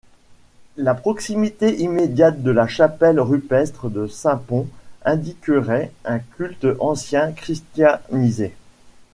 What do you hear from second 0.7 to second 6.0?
La proximité immédiate de la chapelle rupestre de Saint-Pons indiquerait